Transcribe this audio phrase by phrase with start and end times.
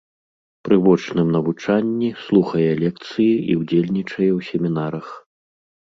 [0.67, 5.07] Пры вочным навучанні слухае лекцыі і ўдзельнічае ў семінарах.